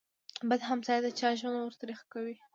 بد 0.49 0.61
همسایه 0.69 0.99
د 1.03 1.07
چا 1.19 1.29
ژوند 1.39 1.57
ور 1.59 1.73
تريخ 1.81 1.99
کوي. 2.13 2.35